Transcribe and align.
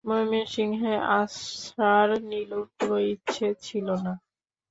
ময়মনসিংহে 0.05 0.93
আসার 1.15 2.09
নীলুর 2.29 2.65
কোনো 2.71 2.97
ইচ্ছা 3.11 3.47
ছিল 3.65 3.87
না। 4.05 4.13